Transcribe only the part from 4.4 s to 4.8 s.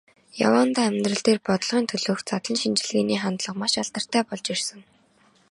ирсэн.